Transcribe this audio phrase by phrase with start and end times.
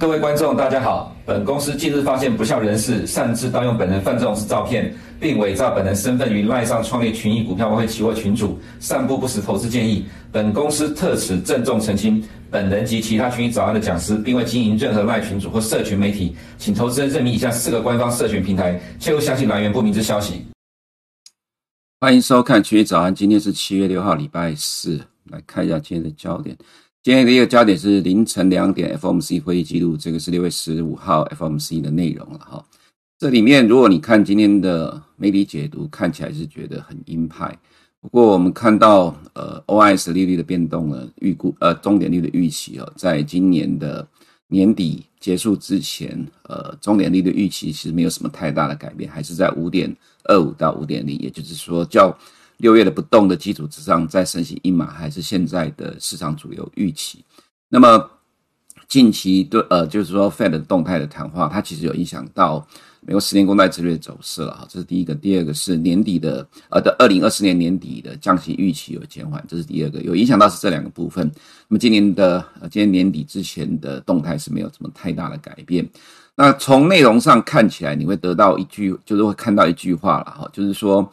[0.00, 1.14] 各位观众，大家好。
[1.26, 10.06] 本公司近日发现不肖人士擅自盗用本人范仲式照片，并伪造本人身份于赖上创立群益股票外汇期货群组，散布不实投资建议。
[10.32, 20.46] 本公司特此郑重澄清，本人及其他群益早安的讲师，并未经营任何赖群组或社群媒体，请投资人认明以下四个官方社群平台，切勿相信来源不明之消息。
[22.00, 26.56] 欢迎收看群益早安，今天是七月六号，礼拜四，来看一下今天的焦点。
[27.02, 32.64] 今天的一个焦点是凌晨两点 FOMC 会议记录，这个是六月十五号 FOMC 的内容了哈。
[33.18, 37.54] 这里面如果你看今天的媒体解读，看起来是觉得很鹰派。
[38.00, 44.06] 不过我们看到呃 OIS 利率的变动呢，预估呃终点利率的预期哦，在今年的
[44.48, 52.16] 年底结束之前，呃终点利率的预期其实没有什么太大的改变，还是在五点二五到五点零，也就是说较。
[52.58, 57.24] 六月的不动的基础之上，再升息一码，还是现在的市场主流预期。
[57.68, 58.10] 那么
[58.88, 62.66] 近期对呃，就是说 Fed 的动态的谈话，它其实有影响到
[63.08, 64.66] 美国十年公债殖利率的走势了哈。
[64.68, 71.26] 这是第一个，第二个是年底的呃的二零二四年年底的降息预期有减缓，这是第二个有影响到是这两个部分。
[71.68, 75.88] 那么今年的呃今年年底之前的动态是没有什么太大的改变。
[76.36, 81.10] 那从内容上看起来，你会得到一句，就是会看到一句话了哈，就是说。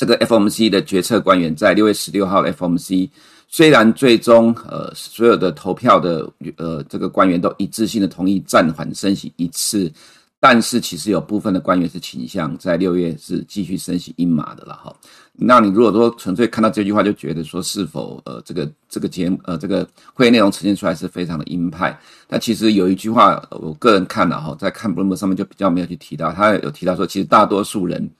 [0.00, 3.10] 这个 FOMC 的决策官员在六月十六号的 FOMC，
[3.48, 9.92] 虽然最终呃所有的投票的呃这个官员都一致性的同意暂缓升息一次，
[10.40, 14.94] 但是其实有部分的官员是倾向在六月是继续升息一码的了哈。
[15.32, 28.10] 那你如果说纯粹看到这句话就觉得说是否呃这个这个节目呃这个会议内容呈现出来是非常的鹰派，那其实有一句话我个人看了哈，在看 Bloomberg 上面就比较没有去提到，他有提到说其实大多数人。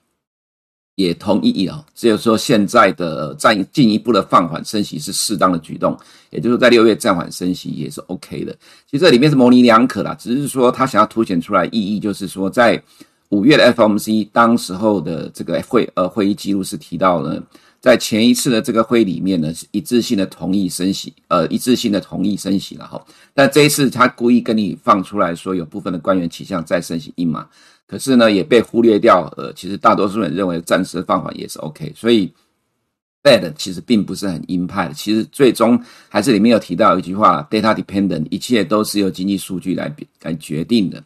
[0.99, 5.97] 也同意啊，只有说现在的再进一步的放缓升息是适当的举动，
[6.31, 8.53] 也就是在六月暂缓升息也是 OK 的。
[8.91, 12.83] 其实这里面是模棱两可啦，只是说他想要凸显出来意义，就是说在
[13.29, 17.41] 五月的 FOMC 当时候的这个会呃会议记录是提到了，
[17.81, 23.01] 在前一次的这个会里面呢是一致性的同意升息，呃一致性的同意升息了哈。
[23.35, 27.47] 但这一次他故意跟你放出来说有部分的官员倾向再升息一码。
[27.89, 29.33] 可是呢，也被忽略掉。
[29.39, 32.31] 呃，其实大多数人认为暂时放缓也是 OK，所以
[33.23, 34.93] Fed 其实并不是很鹰派。
[34.93, 39.91] 其实最终还是里面有提到一句话：data dependent，一切都是由经济数据来
[40.21, 41.03] 来决定的。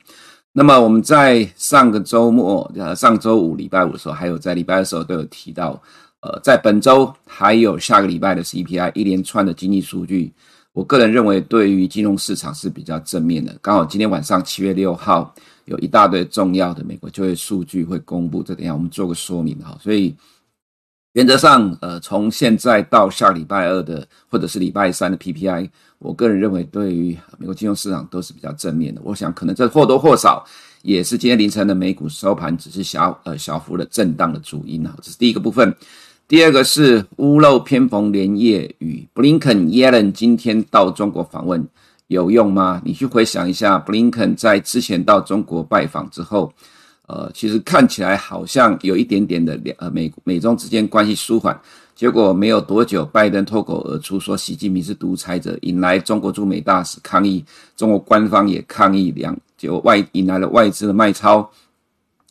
[0.53, 5.81] 那么我们在上个周末，呃，上周五礼拜五的时候，还有在礼拜的时候都有提到，
[6.21, 10.33] 呃，在本周还有下个礼拜的 CPI 一连串的经济数据，
[10.73, 13.57] 我个人认为对于金融市场是比较正面的。
[13.63, 15.33] 刚好今天晚上七月六号。
[15.65, 19.77] 有一大堆重要的美国就业数据会公布，这等下我们做个说明哈。
[19.81, 20.15] 所以
[21.15, 25.69] 原则上，呃，从现在到下礼拜二的或者是礼拜三的 PPI，
[25.99, 29.01] 我个人认为对于美国金融市场都是比较正面的。
[29.05, 30.45] 我想可能这或多或少
[30.83, 34.97] 也是今天凌晨的美股收盘只是小呃小幅的震荡的主因哈。
[35.03, 35.75] 这是第一个部分。
[36.27, 41.69] 第二个是屋漏偏逢连夜雨，布林肯耶伦今天到中国访问。
[42.13, 42.81] 有用吗？
[42.85, 46.53] 你去回想一下，布林肯在之前到中国拜访之后，
[47.09, 51.61] 呃，其实看起来好像有一点点的两呃美美中之间关系舒缓，
[51.95, 57.45] 结果没有多久，拜登脱口而出说习近平是独裁者，引来中国驻美大使抗议，
[57.77, 61.51] 中国官方也抗议，两就外引来了外资的卖超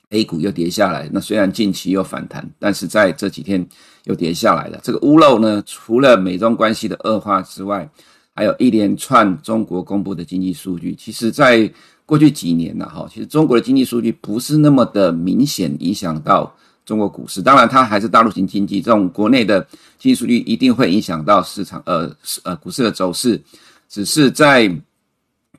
[0.09, 1.09] ，A 股又跌下来。
[1.13, 3.65] 那虽然近期又反弹，但是在这几天
[4.05, 4.79] 又跌下来了。
[4.83, 7.89] 这个屋漏呢，除了美中关系的恶化之外，
[8.33, 11.71] 还有一连串中国公布的经济数据，其实，在
[12.05, 16.55] 过去几年呢，哈，其实中国的经济数据不是那么的明显影响到
[16.85, 17.41] 中国股市。
[17.41, 19.61] 当然，它还是大陆型经济，这种国内的
[19.97, 23.41] 经济数据一定会影响到市场，呃，呃，股市的走势，
[23.87, 24.73] 只是在。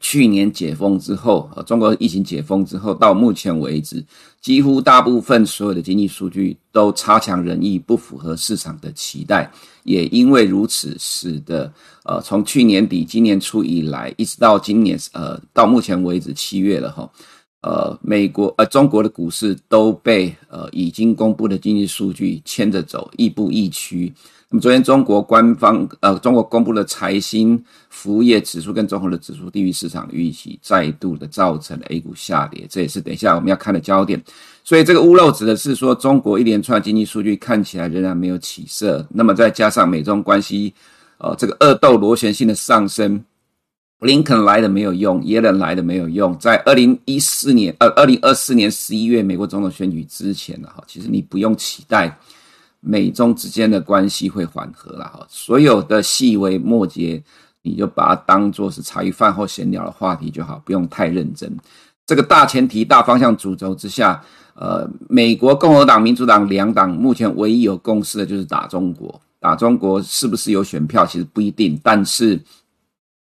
[0.03, 4.05] 去年解封之后，呃，中国疫情解封之后，到目前为止，
[4.41, 9.51] 几乎大部分所有的经济数据都差强人意，不符合市场的期待。
[9.85, 11.73] 也因为如此，使得
[12.05, 17.09] 呃，从去年底、今年初以来，一直到今年，呃，到目前为止七月了哈，
[17.63, 24.13] 呃，美国呃，中国的股市都被呃已经公布的经济数据牵着走，亦步亦趋。
[24.51, 34.23] 那么昨天中国官方呃，中国公布的财新服务业指数跟综合的指数低于市场预期，再度的造成了 A 股下跌，这也是等一下我们要看的焦点。
[34.63, 40.75] 所以这个屋漏指的是说，中国一连串经济数据看起来仍然没有起色，那么再加上美中关系
[41.19, 43.25] 呃这个恶斗螺旋性的上升，
[44.03, 46.37] 林肯来的没有用，耶伦来的没有用。
[46.39, 52.19] 在二零一四年，呃，二零二四年十一月美国总统选举之前呢，哈，其实你不用期待
[52.81, 57.23] 美中之间的关系会缓和了，哈，所有的细微末节，
[57.63, 61.57] 你就把它当做是茶余饭后闲聊的话题就好，不用太认真。
[62.05, 64.21] 这个大前提、大方向、主轴之下，
[64.55, 69.21] 呃，美国共和党、民主党两党目前唯一有共识的就是打中国。
[69.39, 71.07] 打中国是不是有选票？
[71.07, 72.41] 其实不一定，但是。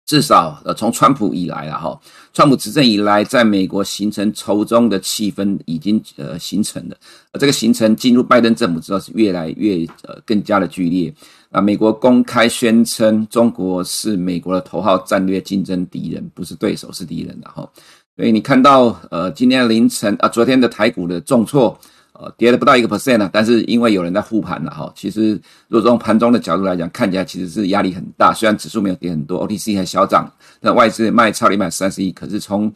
[0.05, 1.99] 至少，呃，从川普以来了哈，
[2.31, 6.95] 川普执政以来，在美国形成仇中的气氛已经呃形成了，
[7.39, 11.11] 这个形成进入拜登政府之后是越来越呃更加的剧烈
[11.49, 11.59] 啊。
[11.59, 17.67] 美国公开宣称中国是美国的头号战略竞争敌人，不是对手，是敌人的哈。
[18.15, 21.75] 所以你看到呃今天凌晨啊，昨天的台股的重挫。
[22.17, 28.33] 呃，跌了不到一个 percent 呢，但是因为有人在护盘了哈，其实如果从盘中的角度来讲，看起来其实是压力很大。
[28.33, 30.31] 虽然指数没有跌很多，OTC 还小涨，
[30.61, 32.11] 但外资卖超了一百三十亿。
[32.13, 32.71] 可是从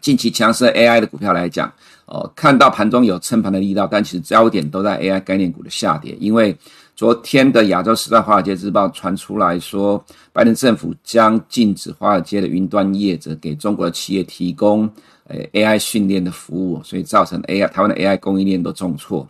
[0.00, 1.70] 近期强势 AI 的股票来讲，
[2.06, 6.16] 呃，看到盘中有撑盘的力道，但其实焦点都在 AI 概念股的下跌。
[6.18, 6.56] 因为
[6.94, 14.90] 昨天的亚洲时代华尔街日报传出来说，拜登政府将禁止华尔街的云端业者给中国的企业提供。
[15.28, 19.28] 呃，AI 训练的服务，所以造成 AI 台湾的 AI 供应链都重挫。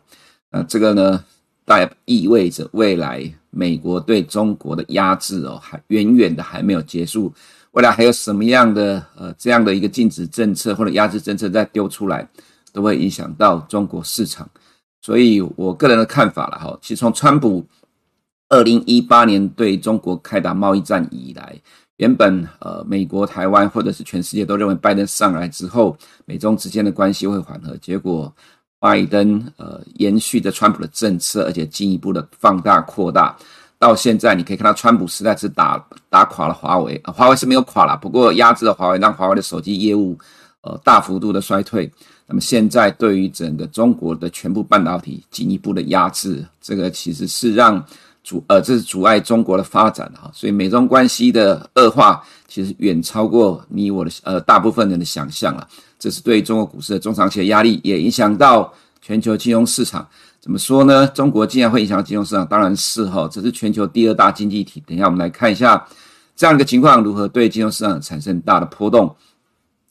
[0.51, 1.25] 那这个呢，
[1.65, 7.33] 大意味着未来美国对中国的压制哦，还远远的还没有结束。
[7.73, 12.29] 未来还有什么样的呃这样的一个禁止政策或者压制政策再丢出来，
[12.73, 14.49] 都会影响到中国市场。
[15.01, 17.65] 所以我个人的看法了哈，其实从川普
[18.49, 21.59] 二零一八年对中国开打贸易战以来。
[21.97, 25.97] 原本呃，美国、台湾或者是全世界都认为拜登上来之后，
[26.27, 27.75] 美中之间的关系会缓和。
[27.79, 28.31] 结果，
[28.79, 33.35] 拜登呃延续着川普的政策，而且进一步的放大扩大。
[33.79, 40.19] 到现在，你可以看到川普实在是打打垮了华为，呃，华为是没有垮了，不过压制了华为，让华为的手机业务
[40.61, 41.91] 呃大幅度的衰退。
[42.27, 47.83] 那么现在对于整个中国的全部半导体进一步的压制，这个其实是让。
[48.27, 55.65] 阻呃，这是阻碍中国的发展哈，所以美中关系的恶化其实远超过你我的呃大部分人的想象了。
[55.97, 60.05] 这是对中国股市的中长期的压力，也影响到全球金融市场。
[60.41, 61.07] 怎么说呢？
[61.15, 64.83] 中国竟然会影响金融市场，当然是哈，这是全球第二大经济体。
[64.85, 65.87] 等一下我们来看一下
[66.35, 69.15] 这样一个情况如何对金融市场产生大的波动。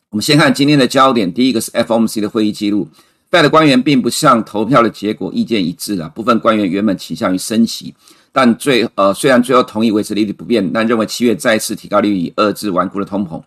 [0.09, 2.85] 我们先看今天的焦点，第一个是 FOMC 的会议记录
[3.31, 7.95] ，Fed 官员并不像投票的结果意见一致啊，部分官员原本倾向于升息。
[8.37, 13.41] 但最呃，虽然最后同意维持利率不变，但认为七月再次提高利率以遏制顽固的通膨，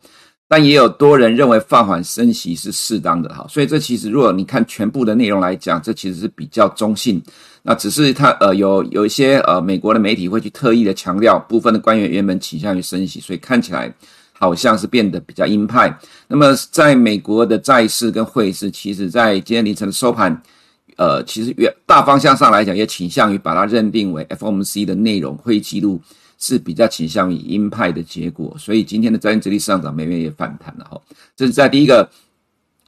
[0.49, 3.45] 但也有多人认为放缓升息是适当的哈。
[3.51, 7.23] 所以这其实如果你看全部的内容来讲，这其实是比较中性。
[7.63, 13.93] 那只是他呃有有一些呃美国的媒体会去特意的强调，部分的官员原本倾向于升息，所以看起来
[14.33, 15.95] 好像是变得比较鹰派。
[16.29, 20.43] 那么在美国的债市跟汇市，其实在今天凌晨的收盘。
[20.99, 26.01] 呃，其实远大方向上来讲，也倾向于把它认定为 FOMC 的内容，会议记录
[26.39, 31.01] 是比较倾向于鹰派的结果，所以今天的债券殖利率上涨，美元也反弹了哈。
[31.37, 32.11] 这是在第一个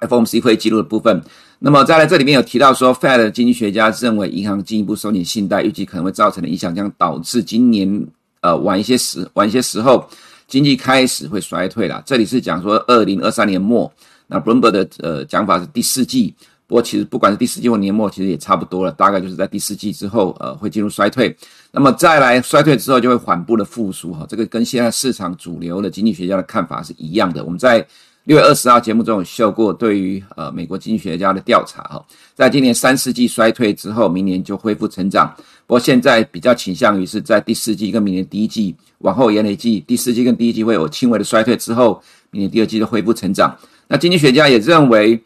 [0.01, 1.23] FOMC 会议记录的部分。
[1.61, 8.05] 那么再来这里面有提到说，Fed 的经济学家认为银行进一步收紧信贷，预计可能会造成的影响，将导致今年
[8.41, 10.05] 呃晚一些时晚一些时候
[10.49, 12.03] 经济开始会衰退了。
[12.05, 13.93] 这里是讲说二零二三年末，
[14.27, 16.35] 那 Bloomberg 的呃讲法是第四季。
[16.71, 21.37] 不过，其实不管是第四季或年末，其实也差不多了，大概就是在第四季之后，呃，会进入衰退。
[21.73, 27.45] 那么再来衰退之后，就会缓步的复苏，哈，这个跟现在市场主流的经济学家的看法是一样的。
[27.45, 27.85] 我们在
[28.23, 35.35] 六月二十号节目中有秀过，对于呃美国经济学家的调查，哈，在今年三四季衰退之后，明年就恢复成长。
[35.67, 42.01] 不过现在比较倾向于是在第四季跟明年第一季往后延累季，第四季跟第一季会有轻微的衰退之后，
[42.31, 43.59] 明年第二季就恢复成长。
[43.89, 45.21] 那经济学家也认为。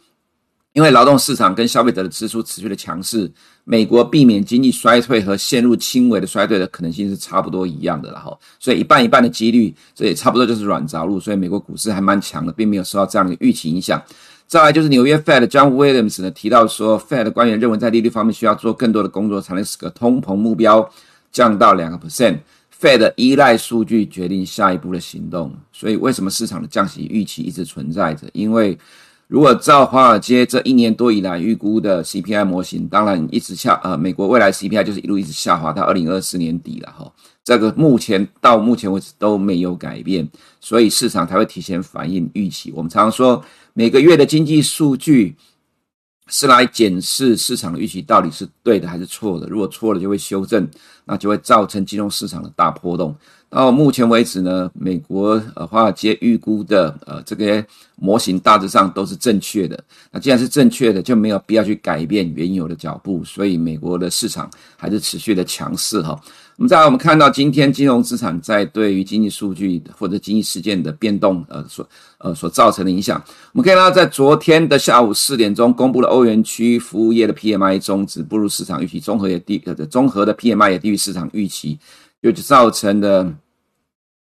[0.74, 3.30] 因为劳动市场跟消费者的支出持续的强势，
[3.62, 14.02] 美国避免经济衰退和陷入轻微的衰退的可能性是差不多一样的了哈，所以一半一半的几率，这也差不多就是软着陆，所以美国股市还蛮强的，并没有受到这样的预期影响。
[14.48, 20.90] 再来就是纽约 Fed John Williams 呢提到说，Fed 官员认为在利率方面需要做更多的工作，才能使得通膨目标
[21.30, 22.40] 降到两个 percent。
[22.80, 28.28] Fed 依赖数据决定下一步的行动，所以为什么市场的降息预期一直存在着？
[28.32, 28.76] 因为
[29.26, 37.10] 如果照华尔街这一年多以来预估的 CPI 模型，当然一直下呃，美国未来 CPI 就是一路一直下滑到二零二四年底了哈。
[37.42, 40.28] 这个目前到目前为止都没有改变，
[40.60, 42.72] 所以市场才会提前反映预期。
[42.74, 45.34] 我们常常说每个月的经济数据
[46.28, 49.46] 是来检视市场的预期到底是对的还是错的。
[49.46, 50.66] 如果错了就会修正，
[51.04, 53.14] 那就会造成金融市场的大波动。
[53.54, 59.78] 到目前为止呢，美国呃华尔街预估的呃这个模型大致上都是正确的。
[60.10, 66.20] 那既然是正确的，就没有必要去改变原有的脚步，所以美国的市场还是持续的强势哈。
[66.56, 73.22] 我们再来，我们看到今天金融资产在对于经济数据或者经济事件的变动，呃，所呃所造成的影响。
[73.52, 81.78] 我们可以看到，在昨天的下午四点钟公布了欧元区服务业的 PMI 终值不如市场预期，综合也低呃综合的 PMI 也低于市场预期，
[82.20, 83.32] 就造成的。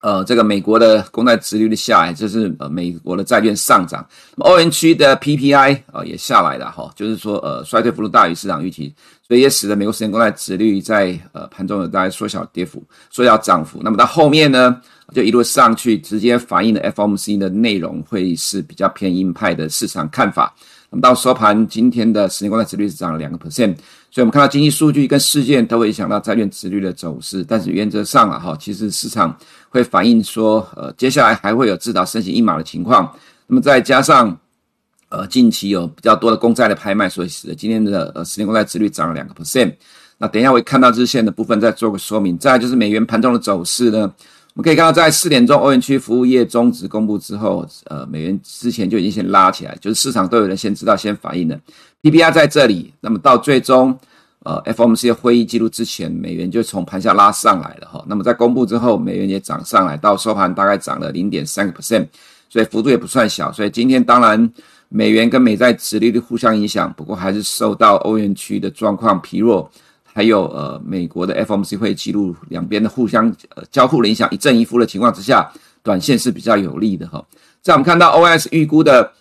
[0.00, 8.94] 呃，这个美国的公债殖利率下来，就是呃美国的债券上涨，那么欧元区的 PPI 啊、呃、也下来了哈，就是说呃衰退幅度大于市场预期，
[9.26, 13.80] 所以也使得美国十年公债殖率在呃盘中有大概缩小跌幅，缩小涨幅。
[13.82, 14.80] 那么到后面呢，
[15.12, 20.54] 就一路上去，直接反映了 FOMC 的内容会是比较偏鹰派的市场看法。
[20.90, 23.76] 那么到收盘，今天的十年公债殖率是涨了两个 percent。
[24.10, 29.36] 所以，我们看到经济数据跟事件都会影响到债券殖率的走势，但是原则上啊，哈，其实市场
[29.70, 33.12] 会反映说，呃，接下来还会有至少升息一码的情况。
[33.46, 34.38] 那么再加上，
[35.08, 39.74] 呃，近期有比较多的公债的拍卖，所以使得今天的呃十年公债殖率涨了两个 percent。
[40.18, 42.36] 那等一下我会看到日线的部分再做个说明。
[42.36, 44.00] 再就是美元盘中的走势呢，
[44.54, 51.58] 我们可以看到在四点钟欧元区服务业终值公布之后，呃，美元之前就已经先拉起来，就是市场都有人先知道先反应了。
[52.02, 53.96] PPI 在这里，那么到最终，
[54.48, 58.02] 呃，FOMC 的会议记录之前，美元就从盘下拉上来了哈。
[58.08, 62.06] 那么在公布之后，美元也涨上来，到收盘大概涨了零点三个 percent，
[62.48, 63.52] 所以幅度也不算小。
[63.52, 64.50] 所以今天当然
[64.88, 69.70] 美元跟美债殖利率互相影响，不过还是受到欧元区的状况疲弱，
[70.02, 75.52] 还有呃美国的 FOMC 会议记录两边的互相呃交互的影响，一正一负的情况之下，
[75.82, 77.22] 短线是比较有利的哈。
[77.60, 79.12] 在我们看到 OS 预估的。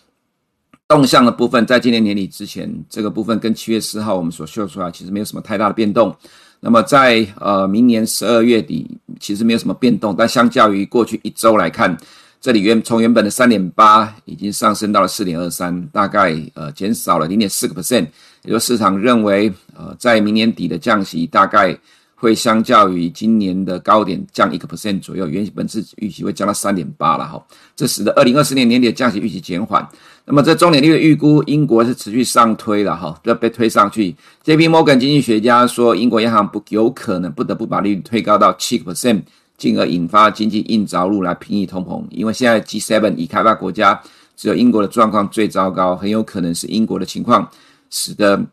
[0.88, 6.16] 动向的部分，在今年年底之前，这个部分跟七月四号我们所秀出来，其实没有什么太大的变动。
[6.60, 10.16] 那么在呃明年十二月底，其实没有什么变动。
[10.16, 11.94] 但相较于过去一周来看，
[12.40, 18.06] 这里原从原本的三点八已经上升到了四点二三，大概呃减少了零点四个 percent。
[18.44, 21.78] 也就市场认为，呃在明年底的降息大概
[22.20, 27.40] 会相较于今年的高点降一个 percent 左右，原本是预期会降到三点八了哈。
[27.76, 29.88] 这使得二零二四年年底的降息预期减缓。
[30.24, 34.14] 那么，这重点利率预估，英国是持续上推了哈，要被推上去。
[34.42, 34.68] J.P.
[34.68, 39.22] Morgan 经济学家说，英国央行不有可能不得不把利率推高到七个 percent，
[39.56, 42.04] 进而引发经济硬着陆来平抑通膨。
[42.10, 43.98] 因为现在 G7 已开发国家
[44.36, 47.48] 只有英国的状况最糟糕，很有可能是英国的情况
[47.88, 48.44] 使得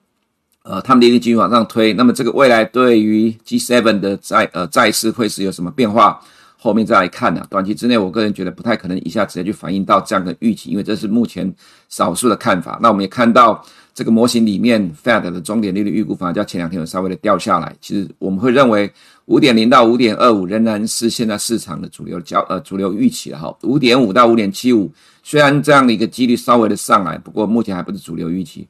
[0.65, 1.93] 呃他们利率继续往上推。
[1.93, 6.19] 那么，这个未来对于 G7 的债呃债市会是有什么变化？
[6.57, 11.53] 后面再来看呢、短期之内，我个人觉得不太可能一下直接去反映到这样的预期，因为这是目前
[11.89, 12.79] 少数的看法。
[12.81, 17.75] 那我们也看到这个模型里面，Fed 的终点利率预估反而较前两天有稍微的掉下来。
[17.79, 18.91] 其实我们会认为
[19.25, 23.55] 五点零到五点二五仍然是现在市场的主流交呃主流预期了哈。
[23.61, 24.91] 五点五到五点七五
[25.21, 28.67] 虽然这样的一个几率稍微的上来，不过目前还不是主流预期。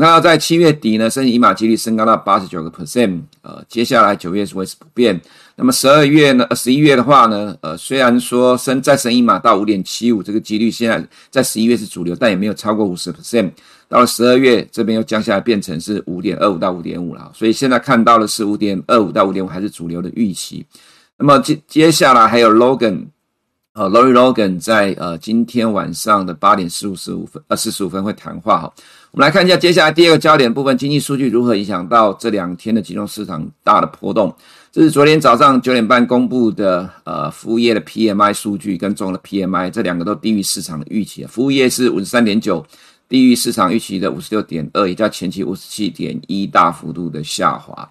[0.00, 5.20] 那在七月底呢，升息一码几率升高到八十九个 percent，呃，接下来九月是维持不变。
[5.56, 13.50] 那么十二月呢，呃，十一月的话呢，呃，虽然说升再升一码到五点七五，这个几率现在在十一月是主流，但也没有超过五十 percent。
[13.88, 17.28] 到了十二月这边又降下来，变成是五点二五到五点五了。
[17.34, 20.64] 所以现在看到的是五点二五到五点五还是主流的预期。
[21.16, 23.06] 那么接接下来还有 Logan。
[23.78, 28.72] 呃，Lori Logan 在呃今天晚上的八点四十五分，呃四十五分会谈话哈。
[29.12, 34.34] 我们来看一下接下来第二个焦点部分，经济数据如何影响到这两天的金融市场大的波动。
[34.72, 41.24] 这是昨天早上九点半公布的呃服务业的 PMI 数据跟中的 PMI，这两个都低于市场的预期。
[41.26, 42.66] 服务业是五十三点九，
[43.08, 47.88] 低于市场预期的五十六点二，也较前期五十七点一大幅度的下滑。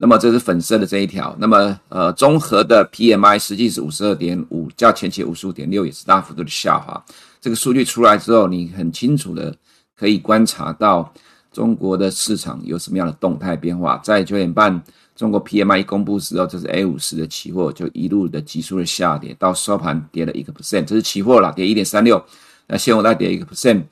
[0.00, 7.04] 那么这是粉色的这一条，那么呃，综合的 PMI 实际是五十二点五，较前期五十五点六也是大幅度的下滑。
[7.40, 9.52] 这个数据出来之后，你很清楚的
[9.96, 11.12] 可以观察到
[11.50, 14.00] 中国的市场有什么样的动态变化。
[14.04, 14.80] 在九点半，
[15.16, 22.24] 中国 PMI 公布时候，这是 A 五十的期货就一路的急速的下跌，到收盘跌了一个 percent，这是期货啦，跌一点三六，
[22.68, 23.82] 那现货再跌一个 percent。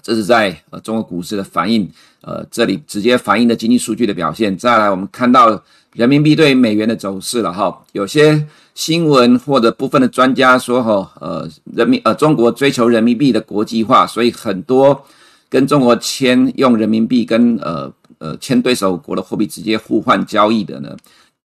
[0.00, 4.56] 这是在呃中国股市的反应，呃，这里直接反映的经济数据的表现。
[4.56, 5.62] 再来，我们看到
[5.94, 7.84] 人民币对美元的走势了哈。
[7.92, 8.44] 有些
[8.74, 15.00] 新闻或者部分的专家说哈，呃，人民呃中国追求人民币的国际化，所以很多
[15.48, 20.96] 跟中国签用人民币跟呃呃签对手国的货币直接互换交易的呢，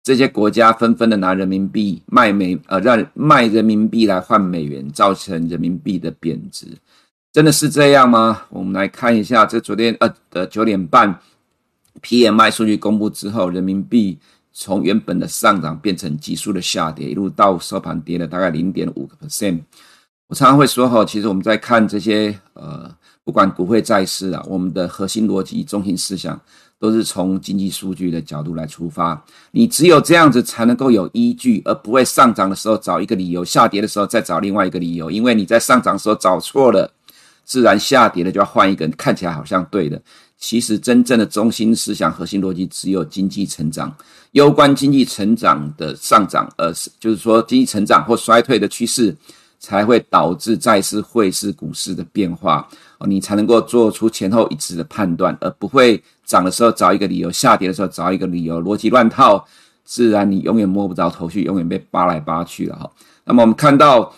[0.04, 6.68] 这些国家纷纷的拿人民币卖美呃让卖人民币来换美元，造成人民币的贬值。
[7.38, 8.42] 真的是这样吗？
[8.50, 11.20] 我们来看一下，这昨天呃的九点半
[12.02, 14.18] ，PMI 数据公布之后，人民币
[14.52, 19.60] 从原本的上涨变成急速的下跌，一路到收盘跌了大概零点五个 percent。
[20.26, 22.92] 我常常会说哈，其实我们在看这些呃，
[23.24, 26.42] 不管股汇债市啊，我们的核心逻辑、中心思想
[26.80, 29.24] 都是从经济数据的角度来出发。
[29.52, 35.12] 你只有这样子才能够有依据，而不会上涨的时候找一个理由，下跌的时候再找另外一个理由。
[35.12, 36.92] 因为你在上涨的时候找错了，
[37.48, 40.00] 自然下跌了就要换一个看起来好像对的。
[40.38, 43.92] 其实真正的中心思想、核心逻辑只有经济成长，
[44.34, 49.16] 攸关经济成长的上涨，呃，就是说经济成长或衰退的趋势，
[49.60, 52.68] 才会导致债市、汇市、股市的变化，
[53.00, 59.44] 哦，你才能够做出前后一致的判断，而不会涨的时候找一个理由，下跌的时候找一个理由，逻辑乱套，
[59.84, 62.92] 自然你永远摸不着头绪，永远被扒来扒去了哈。
[63.26, 64.14] 那么我们看到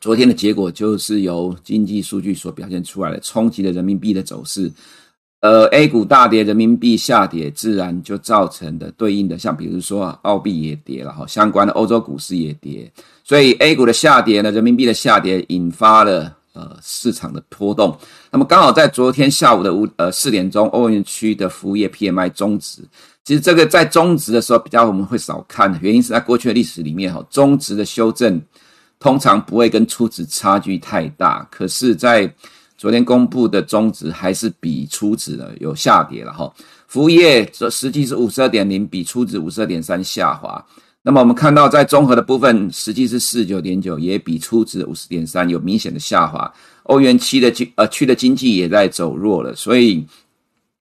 [0.00, 4.70] 昨天的结果，就是由经济数据所表现出来的，冲击了人民币的走势。
[5.40, 17.96] 呃，A 股大跌，人民币下跌，自然就造成的对应的，像比如说澳币也跌了哈，相关的欧洲股市也跌，所以 A 股的下跌呢，人民币的下跌引发了呃市场的波动。
[18.32, 22.82] 那么刚好在昨天下午的五呃四点钟，欧元区的服务业 PMI 终值，
[23.24, 28.42] 其实这个在终值的时候比较我们会少看，原因是在过去的历史里面哈，终值的修正
[28.98, 32.32] 通常不会跟初值差距太大，可是，在
[32.76, 36.52] 昨天公布的终值还是比初值的有下跌了哈，
[36.86, 40.64] 服务业这实际是五十二点零，比初值五十二点三下滑。
[41.02, 46.52] 那么我们看到在综合的部分，实际是四九点九，也比初值五十点三有明显的下滑。
[46.84, 50.06] 欧元区的经呃区的经济也在走弱了，所以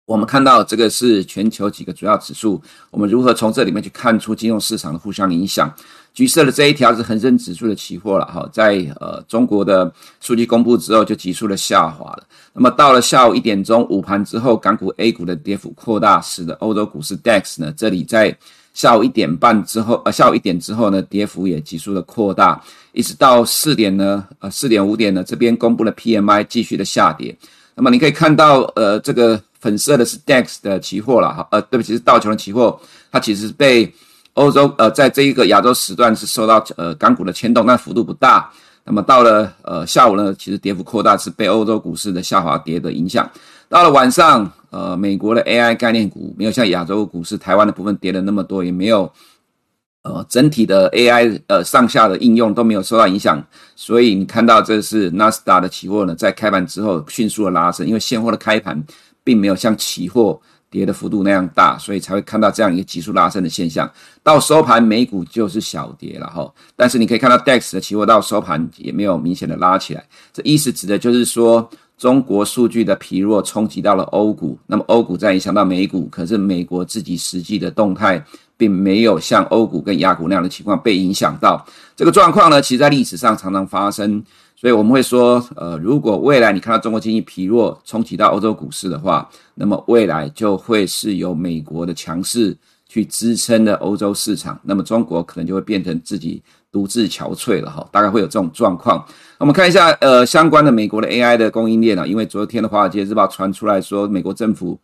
[0.08, 5.70] 我们看到这个是全球几个主要指数，我们如何从这里面去看出金融市场的互相影响？
[6.14, 12.24] 橘色的这一条是恒生指数的期货了哈，在呃中国的数据公布之后就急速的下滑了。
[12.54, 18.36] 那么到了下午一点钟午盘之后，港股 A 股的跌幅扩大，使得欧洲股市 DAX 呢，这里在
[18.74, 27.38] 下午一点半之后，呃下午一点之后呢，跌幅也急速的扩大，一直到四点呢，呃四点五点呢，这边公布了 PMI 继续的下跌。
[27.76, 32.80] 那么你可以看到，呃这个粉色的是 DAX 的期货了哈，呃对不起是道琼的期货，
[33.12, 33.94] 它其实是被。
[34.38, 38.48] 欧洲呃，在这一个亚洲时段是受到呃港股的牵动，但幅度不大。
[38.84, 43.28] 那么到了呃下午呢，其实跌幅扩大是被欧洲股市的下滑跌的影响。
[43.68, 49.12] 到了晚上，呃，美国的 AI 概念股没有像亚洲股市、台湾的部分跌了那么多，也没有
[50.04, 53.44] 呃整体的 AI 呃上下的应用都没有受到影响。
[53.76, 58.80] 所以你看到这是纳斯达的期货呢，在开盘之后迅速的拉升，因为现货的开盘
[59.28, 60.40] 并没有像期货。
[60.70, 63.90] 跌的幅度那样大，所以才会看到这样一个急速拉升的现象。
[64.22, 66.54] 到收盘，美股就是小跌了哈。
[66.76, 70.04] 但是你可以看到 DAX 的期货到收盘也没有明显的拉起来。
[70.34, 76.06] 这意思指的就是说，中国数据的疲弱冲击到了欧股，那么欧股再影响到美股。
[76.12, 78.22] 可是美国自己实际的动态
[78.58, 81.66] 并没有像欧股跟亚股那样的情况被影响到。
[81.96, 84.22] 这个状况呢，其实在历史上常常发生。
[84.60, 92.58] 所以我们会说，呃，如果未来你看到中国经济疲弱冲击到欧洲股市的话，那么未来就会是由美国的强势
[92.90, 96.42] 去支撑的欧洲市场，那么中国可能就会变成自己
[96.72, 99.06] 独自憔悴了哈，大概会有这种状况。
[99.38, 104.80] 我们看一下，呃，相关的美国的 AI 的供应链啊，因为昨天的华尔街日报传出来说，美国政府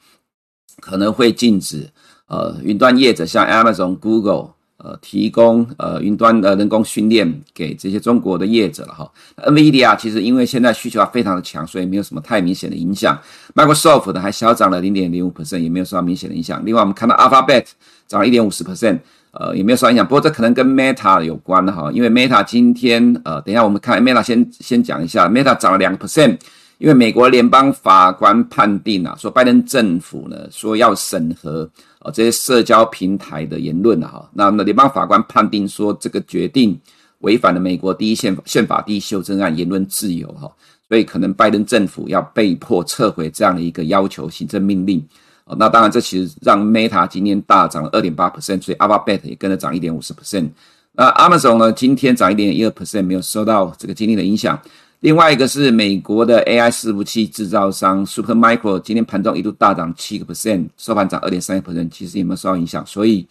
[0.82, 1.90] 可能会禁止
[2.28, 4.52] 呃云端业者像 Amazon、Google。
[4.78, 9.10] 呃，提供呃云端的人工训练给这些中国的业者了哈。
[9.38, 13.18] NVIDIA 其实因为现在需求啊非常的强，所以没有什么太明显的影响。
[13.56, 16.62] Microsoft 呢还小涨了零点零五 percent，也没有受到明显的影响。
[16.66, 17.66] 另外我们看到 Alphabet
[18.08, 19.00] 涨了一点五十 percent，
[19.32, 20.06] 呃也没有受影响。
[20.06, 26.38] 不过这可能跟 Meta 有关哈，因为 Meta 今天呃等一下我们看 Meta 先先讲一下，Meta 涨了两个 percent。
[26.84, 31.64] 因为美国联邦法官判定啊，说拜登政府呢说要审核
[32.00, 36.78] 啊这些社交平台的言论啊，哈，那那联邦法官判定说这个决定
[37.20, 40.52] 违反了美国第一宪宪法第一修正案言论自由哈，
[40.90, 45.02] 所以可能拜登政府要被迫撤回这样的一个要求行政命令
[45.46, 50.50] 啊，那当然这其实让 Meta 今天大涨了二点八 percent，所以 Alphabet 也跟着涨一点五十 percent，
[50.92, 54.60] 那 Amazon 呢今天涨一点一二 percent，没有受到这个经历的影响。
[55.04, 63.28] 另外一个是美国的 AI 伺服器制造商 Supermicro，今天盘中一度大涨七个 percent，收盘涨二点三个 percent，其实也没有受到影响，所以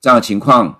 [0.00, 0.72] 这样的情况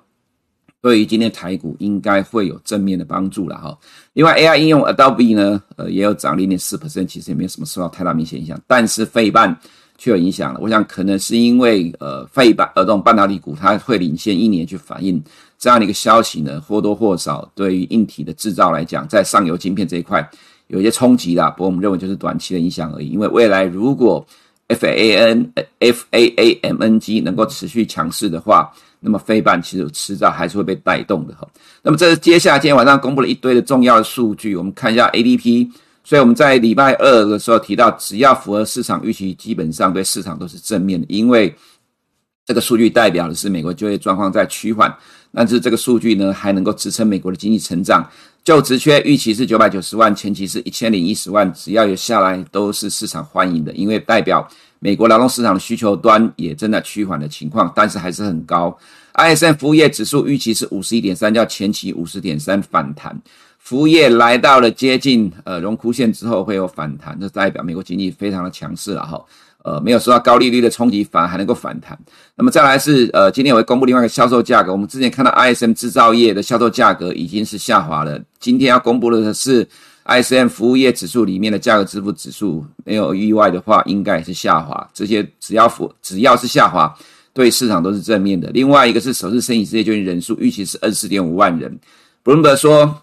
[0.81, 3.77] 对于今天台股应该会有正面的帮助了哈。
[4.13, 9.59] 另外 AI 应用 Adobe 呢，呃也有涨零点四 percent，其实也没有什么受到太大明显影响，但是费半
[9.99, 10.61] 却有影响了。
[10.63, 15.21] 我想可能是因为呃费半呃这种半导体股它会领先一年去反应。
[15.59, 20.29] 这样的一个消息呢，或多或少对于硬体的制造来讲，在上游晶片这一块
[20.69, 21.51] 有一些冲击啦。
[21.51, 23.09] 不过我们认为就是短期的影响而已。
[23.09, 24.27] 因为未来如果
[24.69, 31.47] F A N F A A M N G 能够持续强势的话，那么费半其实迟早还是会被带动的哈。
[31.83, 35.71] 那么这是接下来今天晚上公布了一堆的重要的数据，我们看一下 ADP。
[36.03, 41.53] 所以我们在礼拜二的时候提到，只要符合市场预期，基本上对市场都是正面的，因为
[42.45, 44.97] 这个数据代表的是美国就业状况在趋缓，
[45.37, 48.09] 但是这个数据呢还能够支撑美国的经济成长。
[48.43, 58.75] 就职缺预期是九百九十万，前期是一千零一十万，只要有下来都是市场欢迎的，因为代表美国劳动市场的需求端也正在趋缓的情况，但是还是很高。
[59.15, 63.21] ISM 服务业指数预期是五十一点三，较前期五十点三反弹。
[63.59, 69.21] 服务业来到了接近呃荣枯线之后会有反弹，这代表美国经济非常的强势了哈，
[69.67, 71.99] 呃没有受到高利率的冲击，反而还能够反弹。
[72.37, 79.67] 那么再来是呃今天我会公布另外一个销售价格，我们之前看到 ISM 制造业的销售价格已经是下滑了，今天要公布的是
[80.05, 86.95] ISM 服务业指数里面的价格支付指数，没有意外的话应该也是下滑，这些只要符只要是下滑，
[87.35, 88.49] 对市场都是正面的。
[88.51, 91.77] 另外一个是首次申请失业救济人数预期是二十四点五万人
[92.25, 93.03] ，Bloomberg 说。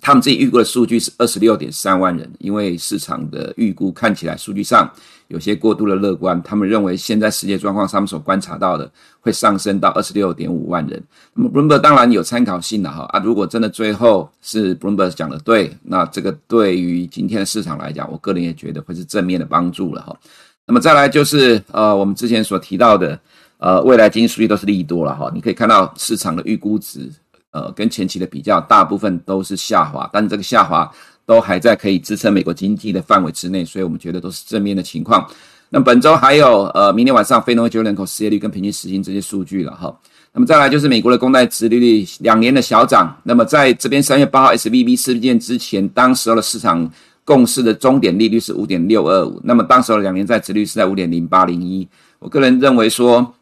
[0.00, 4.90] 他们自己预估的数据是二十六点三万人，因为市场的预估看起来数据上
[5.28, 11.02] 有些过度的乐观，他们认为现在世界状况他们所观察到的会上升到二十六点五万人。
[11.34, 20.16] 那么 Bloomberg 当然有参考性的哈啊，如果真的最后是 Bloomberg 讲的对，那这个对于今天的市场来讲，我个人也觉得会是正面的帮助了哈。
[20.66, 23.18] 那么再来就是呃，我们之前所提到的
[23.58, 27.10] 呃，未来经济数据都是利多了哈，你可以看到市场的预估值。
[27.52, 30.88] 呃，跟前期的比较，大部分都是下滑，但这个下滑
[31.26, 35.28] 都还在可以支撑美国经济的范围之内，所以我们觉得都是正面的情况。
[35.68, 39.92] 那本周还有呃，明天晚上非农业就业人口失业率跟平均时薪这些数据了哈。
[40.32, 43.16] 那么再来就是美国的公债殖利率两年的小涨。
[43.24, 46.88] 那么在这边三月八号 SVB 事件之前，当时候的市场
[47.24, 51.88] 共识的终点利率是五点六二五，那么当时候的两年债殖率是在五点零八零一。
[52.20, 53.34] 我个人认为说。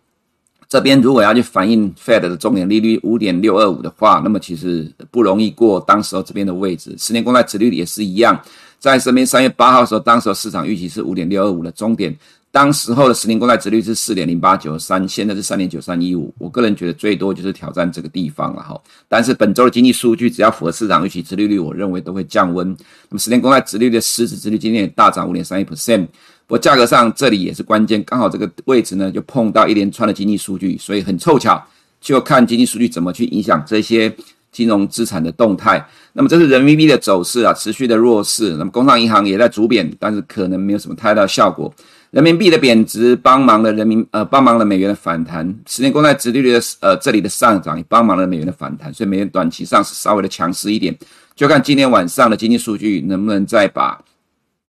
[0.69, 6.95] 这边如果要去反映 Fed 的重点利率五点六二五的话，那么其实不容易过当时候这边的位置。
[6.99, 8.39] 十年公债殖率也是一样，
[8.79, 12.15] 在身边三月八号的时候，当时候市场预期是五点六二五的终点，
[12.51, 16.35] 当时候的十年公债殖率是四点零八九三，现在是三点九三一五。
[16.39, 18.81] 我个人觉得最多就是挑战这个地方了哈。
[19.07, 22.67] 但是本周的经济数据只要符合市场预期，殖利率我认为都会降温。
[23.11, 26.07] 那么十年公债殖率的实质殖率今天也大涨五点三一 percent。
[26.47, 31.63] 不过价格上这里也是关键，刚好这个位置呢就碰到一连串的经济数据，所以很凑巧，
[32.01, 34.11] 就看经济数据怎么去影响这些
[34.51, 35.87] 金融资产的动态。
[36.15, 38.57] 那么这是人民币的走势啊，持续的弱势。
[38.57, 41.73] 那么工商银行也在逐贬，但是可能没有什么太大效果。
[42.11, 50.97] 人民币的贬值帮忙了人民呃帮忙了美元的反弹，十年公债殖利率的呃这里的上涨也帮忙了美元的反弹，所以美元短期上是稍微的强势一点。
[51.35, 53.99] 就看今天晚上的经济数据能不能再把。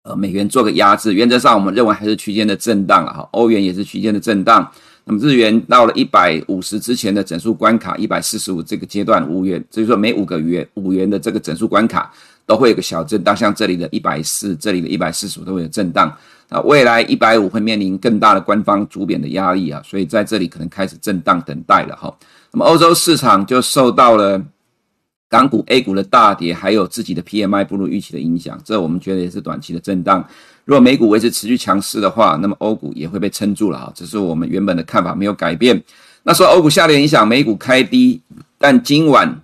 [0.06, 3.26] 呃，美元做个压制，原则上我们认为还是区间的震荡了哈。
[3.32, 4.70] 欧元也是区间的震荡。
[5.06, 12.12] 那么日元到了一百五十之前的整数关卡一百四十五这个阶段，五元，所以说每五个月五元的这个整数关卡
[12.44, 16.14] 都会有个小震荡，像这里的一百四，这里的一百四十五都会有震荡。
[16.48, 22.14] 那未来一百五会面临更大的官方逐贬的压力啊，所以在这里可能开始震荡等待了哈。
[22.52, 24.42] 那么欧洲市场就受到了。
[25.26, 30.24] 港股、A 股的大跌，还有自己的 PMI 不如预期的影响，这我们觉得也是短期的震荡。
[30.64, 33.92] 如果美股维持持续强势的话，那么欧股也会被撑住了哈。
[33.96, 35.82] 这是我们原本的看法，没有改变。
[36.22, 38.20] 那受欧股下跌影响，美股开低，
[38.58, 39.40] 但今晚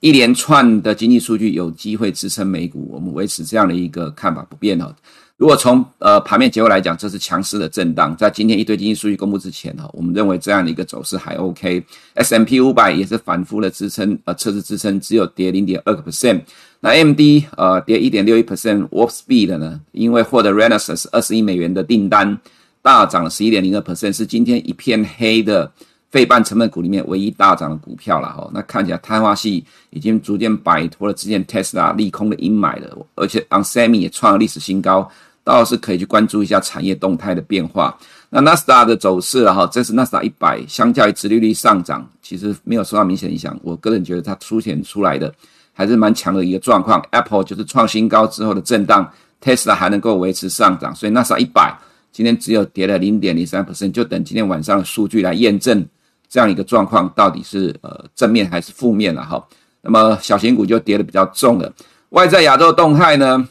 [0.00, 4.94] 一连串的经济数据有机会支撑美股，我们维持这样的一个看法不变哦。
[5.40, 8.14] 如果从呃盘面结构来讲，这是强势的震荡。
[8.14, 11.82] 在今天一堆经济数据公布之前哈，我们认为这样的一个走势还 OK。
[12.12, 16.42] S M P 五百也是反复的支撑，呃测试支撑，只有跌零点二个 percent。
[16.80, 18.86] 那 M D 呃跌一点六一 percent。
[18.90, 22.38] Wolfspeed 呢，因为获得 Renaissance 二十亿美元的订单，
[22.82, 25.72] 大涨了十一点零二 percent，是今天一片黑的
[26.10, 28.50] 费半成分股里面唯一大涨的股票了哈。
[28.52, 35.10] 那看起来碳化系已经逐渐摆脱了之前 Tesla 利空的阴霾了，而且 onsemi 也创了历史新高。
[35.52, 37.96] 倒是可以去关注一下产业动态的变化。
[38.28, 43.58] 那纳斯达的走势哈，这是纳斯达一百，相较于直利率上涨，其实没有受到明显影响。
[43.62, 45.34] 我个人觉得它凸显出来的
[45.72, 47.04] 还是蛮强的一个状况。
[47.10, 49.10] Apple 就是创新高之后的震荡
[49.42, 51.76] ，Tesla 还能够维持上涨，所以纳斯达一百
[52.12, 55.84] 今天只有跌了零点零三 percent，就等今天晚上的数据来验证
[56.28, 59.44] 这样一个状况到底是呃正面还是负面了哈。
[59.82, 61.72] 那么小型股就跌得比较重了。
[62.10, 63.48] 外在亚洲动态呢？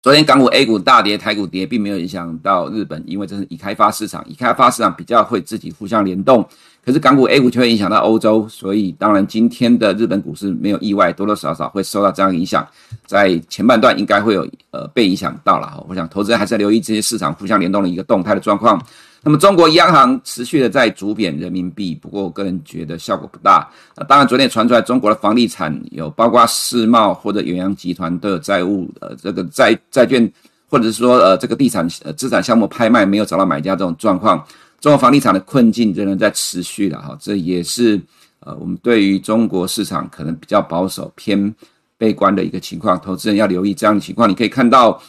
[0.00, 6.48] 昨天港股 A 股大跌，台股跌，并没有影响到日本，因为这是已开发市场，已开发市场比较会自己互相联动。
[6.84, 12.64] 可是港股 A 股却会影响到欧洲，所以当然今天的日本股市没有意外，多多少少会受到这样影响，
[13.06, 15.84] 在前半段应该会有呃被影响到了。
[15.88, 18.80] 我想投资人还是要留意这些市场互相联动的一个动态的状况。
[19.24, 23.68] 那么中国央行持续的在逐贬人民币，不过我个人觉得效果不大。
[23.96, 30.32] 那当然，昨天传出来中国的房地产有包括世贸或者远洋集团的债务，呃，这个债债券
[30.68, 34.38] 或者是说呃这个地产呃资产项目拍卖没有找到买家这种状况，
[34.80, 38.00] 中国房地产的困境仍然在持续的哈，这也是
[38.38, 41.52] 呃我们对于中国市场可能比较保守偏
[41.98, 44.30] 悲观的一个情况，投资人要留意这样的情况。
[44.30, 45.02] 你可以看到。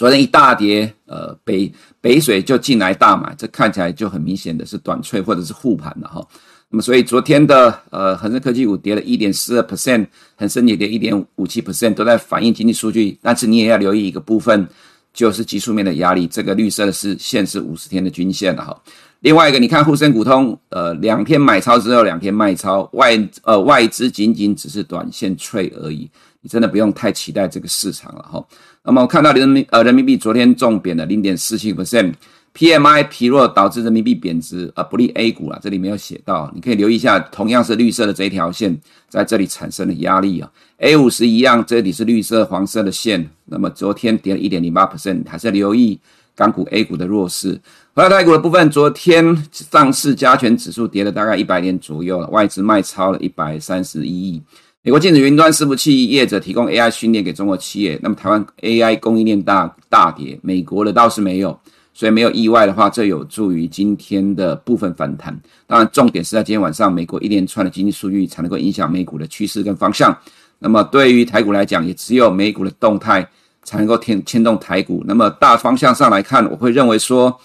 [0.00, 6.26] 昨天一大跌，呃，北北水就进来大买，这看起来就很明显的是短脆或者是护盘了哈。
[6.70, 13.18] 那么，所以昨天的呃恒生科技股跌了一点四二 percent，恒生也跌一点五七 percent，都在反映经济数据。
[13.20, 14.66] 但是你也要留意一个部分，
[15.12, 16.26] 就是技术面的压力。
[16.26, 18.82] 这个绿色是线是五十天的均线了哈。
[19.20, 26.10] 另外一个，你看沪深股通，呃，两天买超之后两天卖超，外呃外资仅仅只是短线脆而已，
[26.40, 28.42] 你真的不用太期待这个市场了哈。
[28.90, 38.76] 那么我看到人民呃人民币昨天重贬了零点四七 percent，PMI 疲弱导致人民币贬值，呃不利 A 股啊，这里没有写到，你可以留意一下，同样是绿色的这一条线
[39.08, 45.96] 在这里产生的压力啊，A 五十一样，这里是绿色黄色的线，那么昨天跌了一点零八 percent，还是留意
[46.34, 47.60] 港股 A 股的弱势。
[47.94, 54.42] 回到台股的部分，昨天上市加权指数跌了大概一百点左右了，外资卖超了一百三十一亿。
[54.82, 61.60] 美国禁止云端伺服器业者提供 AI 训练给中国企业，那么台湾 AI 供应链大大跌，美国的倒是没有，
[61.92, 65.38] 所以没有意外的话，这有助于今天的部分反弹。
[65.66, 70.16] 当然，重点是在今天晚上，美国一连串的经济数据才能够影响美股的趋势跟方向。
[70.58, 73.28] 那么对于台股来讲，也只有美股的动态
[73.62, 75.04] 才能够牵牵动台股。
[75.06, 77.38] 那么大方向上来看，我会认为说，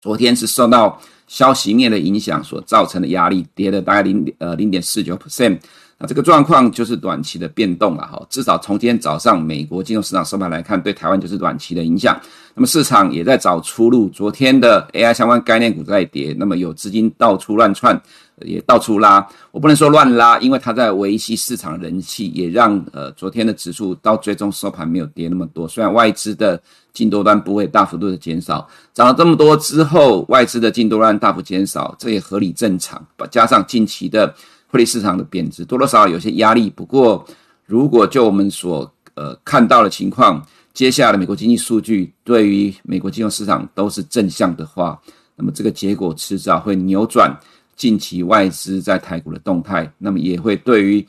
[0.00, 5.58] 昨天是受到消息面的影响所造成的压力，跌了大概零呃零点四九 percent。
[5.98, 12.20] 那这个状况就是短期的变动了哈，至少从今天早上美国金融市场收盘来看，对台湾就是短期的影响。
[12.54, 17.98] 那么市场也在找出路，昨天的 AI 相关概念股在跌，那么有资金到处乱窜，
[18.42, 19.26] 也到处拉。
[19.50, 25.66] 我不能说乱拉，因为它在维系市场人气，也让呃昨天的指数到最终收盘没有跌那么多。
[25.66, 26.60] 虽然外资的
[26.92, 33.02] 净多单不会大幅度的减少，涨了这么多之后，外资的净多单大幅减少，这也合理正常。
[33.30, 34.34] 加上近期的。
[34.68, 37.24] 汇率市场的贬值多多少少有些压力，不过
[37.64, 45.00] 如果就我们所呃看到的情况，接下来的美国经济数据对于美国金融市场都是正向的话，
[45.34, 47.34] 那么这个结果迟早会扭转
[47.76, 51.06] 近期外资在台股的动态，那么也会对于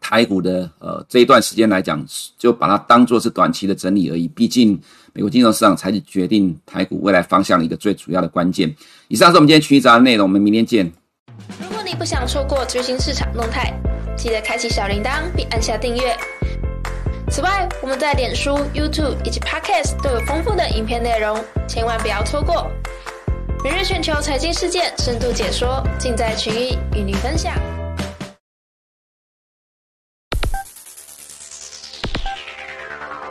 [0.00, 2.04] 台股的呃这一段时间来讲，
[2.38, 4.28] 就把它当做是短期的整理而已。
[4.28, 4.78] 毕竟
[5.12, 8.72] 美国金融市场才是决定台股未来方向的一个最主要的关键。
[9.08, 10.92] 以上是我们今天群益早安的内容，我们明天见。
[11.86, 13.72] 你不想错过最新市场动态，
[14.16, 16.16] 记得开启小铃铛并按下订阅。
[17.30, 22.68] 此外，我们在脸书、YouTube 以及 Podcast 都有丰富的影片内容，千万不要错过。
[23.62, 27.54] 每日全球财经事件深度解说，尽在群益与你分享。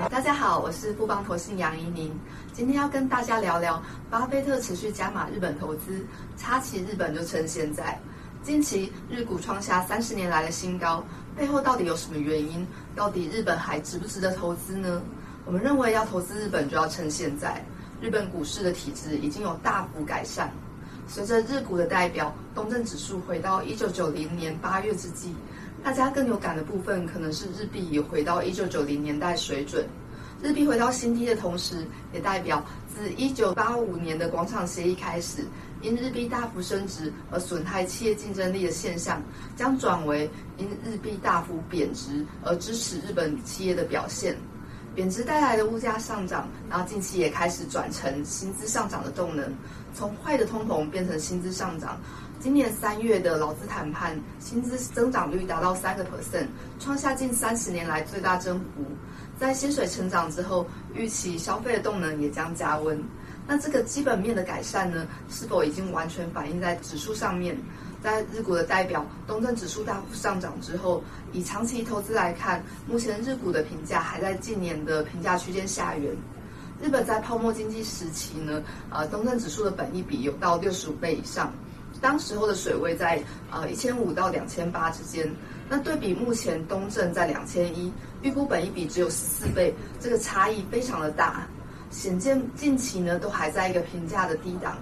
[0.10, 2.18] 大家好，我是富邦投信杨怡宁，
[2.54, 8.00] 今天要跟大家聊聊巴菲特持续加码日本投资，插旗日本就趁现在。
[8.46, 11.04] 近期日股创下三十年来的新高，
[11.36, 12.66] 背后到底有什么原因？
[12.96, 15.02] 到底日本还值不值得投资呢？
[15.46, 17.66] 我们认为要投资日本就要趁现在，
[18.00, 20.52] 日本股市的体制已经有大幅改善。
[21.08, 25.34] 随着日股的代表东证指数回到一九九零年八月之际，
[25.84, 29.84] 大家更有感的部分可能是日币也回到一九九零年代水准。
[30.44, 35.46] 日币回到新低的同时，也代表自一九八五年的广场协议开始。
[35.82, 39.22] 因日币大幅升值而损害企业竞争力的现象，
[39.56, 44.36] 将转为因日币大幅贬值而支持日本企业的表现。
[44.96, 49.54] 贬值带来的物价上涨，然后近期也开始转成薪资上涨的动能，
[49.94, 52.00] 从坏的通膨变成薪资上涨。
[52.40, 56.48] 今年三月的劳资谈判，薪资增长率达到三个 percent，
[56.80, 58.86] 创下近三十年来最大增幅。
[59.38, 63.04] 在薪水成长之后，预期消费的动能也将加温。
[63.48, 67.58] 那这个基本面的改善呢，是否已经完全反映在指数上面？
[68.02, 76.16] 在日股的代表东证指数大幅上涨之后，以长期投资来看，目前日股的评价还在近年的评价区间下缘。
[76.82, 81.52] 日本在泡沫经济时期呢，呃，东证指数的本益比有到六十五倍以上，
[82.00, 85.28] 当时候的水位在呃一千五到两千八之间。
[85.68, 91.48] 那对比目前东证在两千一，预估本益比只有十四倍，这个差异非常的大。
[91.96, 94.78] 显见近期呢都还在一个平价的低档，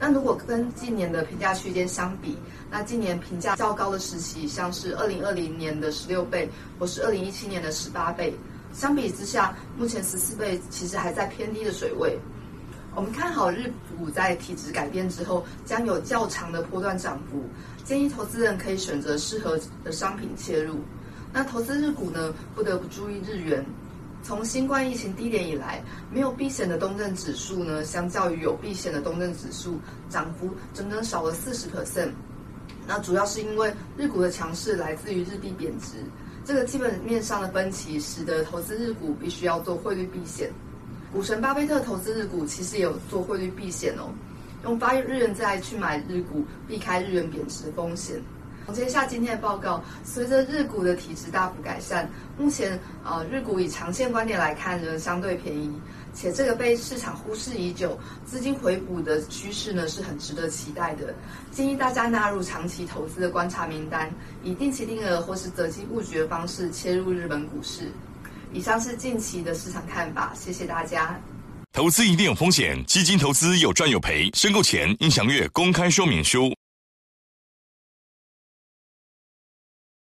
[0.00, 2.38] 那如果跟近年的评价区间相比，
[2.70, 8.34] 那今年评价较高的时期，像是二零二零年的十六倍，或是二零一七年的十八倍，
[8.72, 12.18] 相比之下，目前十四倍其实还在偏低的水位。
[12.94, 17.44] 我们看好日股在体质改变之后，将有较长的波段涨幅，
[17.84, 20.80] 建议投资人可以选择适合的商品切入。
[21.34, 23.62] 那投资日股呢，不得不注意日元。
[24.26, 29.78] 从新冠疫情低点以来，没有避险的东证指数呢，相较于有避险的东证指数，
[30.10, 32.10] 涨幅整整少了四十 percent。
[32.88, 35.98] 那主要是因为日股的强势来自于日币贬值，
[36.44, 40.50] 这个基本面上的分歧，使得投资日股必须要做汇率避险。
[41.12, 44.10] 股神巴菲特投资日股，其实也有做汇率避险哦，
[44.64, 48.20] 用发日元债去买日股，避开日元贬值的风险。
[48.66, 55.72] 总结一下今天的报告，随着日股的体质大幅改善，目前呃日股以长线观点来看呢，相对便宜，
[56.12, 61.14] 且这个被市场忽视已久，资金回补的趋势呢是很值得期待的。
[61.52, 67.92] 建议大家纳入长期投资的观察名单，以定期定额或是择机布局的方式切入日本股市。
[68.52, 71.16] 以上是近期的市场看法，谢谢大家。
[71.72, 76.52] 投资一定有风险，基金投资有赚有赔，申购前应详阅公开说明书。